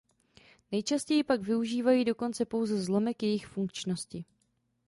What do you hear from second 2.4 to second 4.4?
pouze zlomek jejich funkčnosti.